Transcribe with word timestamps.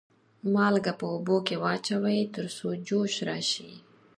مالګه 0.53 0.93
په 0.99 1.05
اوبو 1.13 1.37
کې 1.47 1.55
واچوئ 1.63 2.21
تر 2.35 2.45
څو 2.57 2.67
جوش 2.87 3.13
راشي. 3.27 3.71